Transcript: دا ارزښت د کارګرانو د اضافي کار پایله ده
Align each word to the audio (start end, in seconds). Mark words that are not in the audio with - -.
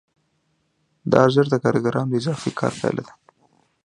دا 1.11 1.17
ارزښت 1.25 1.49
د 1.51 1.55
کارګرانو 1.63 2.09
د 2.11 2.15
اضافي 2.19 2.51
کار 2.59 2.73
پایله 2.79 3.03
ده 3.07 3.13